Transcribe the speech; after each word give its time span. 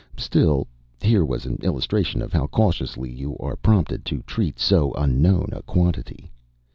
Still, 0.17 0.65
here 0.99 1.23
was 1.23 1.45
an 1.45 1.57
illustration 1.61 2.23
of 2.23 2.33
how 2.33 2.47
cautiously 2.47 3.11
you 3.11 3.37
are 3.37 3.55
prompted 3.55 4.03
to 4.05 4.23
treat 4.23 4.57
so 4.57 4.91
unknown 4.93 5.49
a 5.51 5.61
quantity. 5.61 6.31